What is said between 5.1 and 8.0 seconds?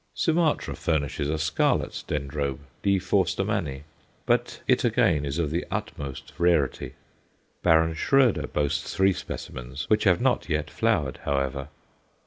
is of the utmost rarity. Baron